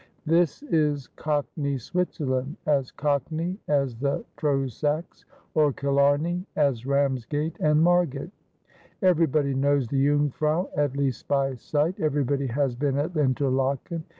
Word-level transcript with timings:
This 0.25 0.63
is 0.63 1.05
cockney 1.09 1.77
Switzerland, 1.77 2.57
as 2.65 2.89
cockney 2.89 3.59
as 3.67 3.95
the 3.97 4.25
Trossachs, 4.35 5.25
or 5.53 5.71
Killarney, 5.71 6.43
as 6.55 6.87
Ramsgate 6.87 7.59
and 7.59 7.79
Margate. 7.83 8.31
Everybody 9.03 9.53
knows 9.53 9.87
the 9.87 10.03
Jungfrau, 10.03 10.69
at 10.75 10.97
least 10.97 11.27
by 11.27 11.53
sight; 11.53 11.99
everybody 11.99 12.47
has 12.47 12.73
been 12.75 12.97
at 12.97 13.15
Interlaken. 13.15 14.03